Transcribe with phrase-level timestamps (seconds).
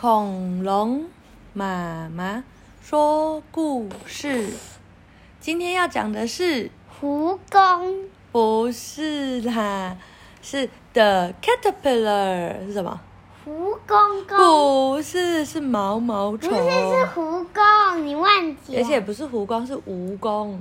[0.00, 1.06] 恐龙
[1.52, 2.44] 妈妈
[2.80, 4.48] 说故事。
[5.40, 9.96] 今天要讲的是，蜈蚣不是啦，
[10.40, 13.00] 是 The Caterpillar 是什么？
[13.44, 16.48] 蜈蚣蚣，不是，是毛毛虫。
[16.48, 18.80] 不是是蜈蚣，你忘记了？
[18.80, 20.56] 而且不是蜈蚣，是蜈蚣。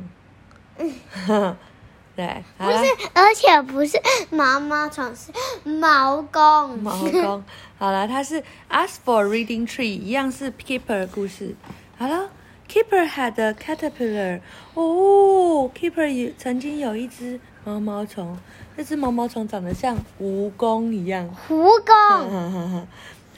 [2.17, 5.31] 对，不是，而且不是毛毛虫，是
[5.69, 6.79] 毛公。
[6.79, 7.43] 毛公，
[7.77, 11.55] 好了，它是 Ask for Reading Tree，一样是 Keeper 的故事。
[11.95, 12.31] 好了
[12.67, 14.41] ，Keeper had a caterpillar。
[14.73, 18.35] 哦，Keeper 也曾经有一只毛毛虫，
[18.75, 21.29] 那只毛毛虫长得像蜈蚣一样。
[21.47, 22.85] 蜈蚣，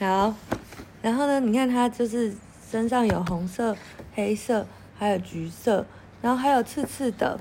[0.00, 0.34] 好，
[1.02, 2.34] 然后呢，你看它就是
[2.70, 3.76] 身上有红色、
[4.14, 4.66] 黑色，
[4.98, 5.84] 还有橘色，
[6.22, 7.38] 然后还有刺刺的。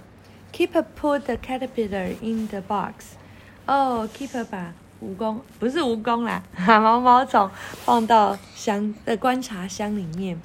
[0.51, 3.15] Keeper put the caterpillar in the box.
[3.65, 7.49] 哦、k e e p e r 把蜈蚣不是蜈蚣啦，毛毛虫
[7.85, 10.41] 放到箱的观察箱里面。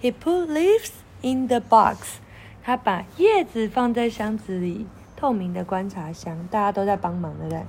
[0.00, 0.90] He put leaves
[1.22, 2.20] in the box.
[2.62, 7.64] 他把叶子放在箱子里，透明的观察箱，大家都在帮忙，对不对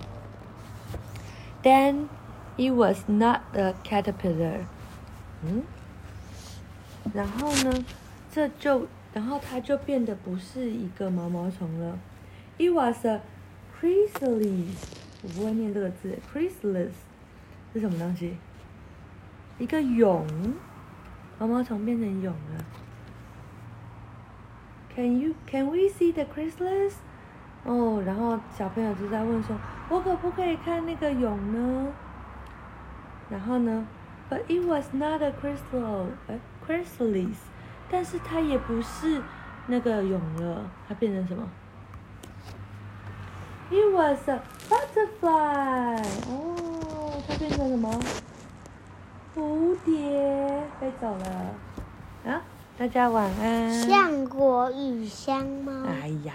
[1.63, 2.07] ？Then
[2.57, 4.65] it was not a caterpillar.
[5.43, 5.63] 嗯，
[7.13, 7.85] 然后呢，
[8.31, 11.99] 这就然后它就变得不是一个毛毛虫了。
[12.57, 13.21] It was a
[13.79, 14.75] chrysalis，
[15.23, 16.91] 我不会念这个字，chrysalis
[17.73, 18.37] 是什么东西？
[19.57, 20.25] 一个蛹，
[21.39, 22.65] 毛毛虫变成蛹了。
[24.95, 26.93] Can you can we see the chrysalis？
[27.63, 29.55] 哦，然后小朋友就在问说，
[29.89, 31.93] 我可不可以看那个蛹呢？
[33.29, 33.87] 然后呢
[34.29, 37.35] ？But it was not a crystal，哎，chrysalis，
[37.91, 39.21] 但是它也不是
[39.67, 41.47] 那个蛹了，它变成什么
[43.69, 47.99] ？It was a butterfly，哦，它变成什么？
[49.35, 52.31] 蝴蝶飞走了。
[52.31, 52.41] 啊，
[52.77, 53.71] 大家晚安。
[53.71, 55.71] 橡果与香猫。
[55.85, 56.33] 哎呀。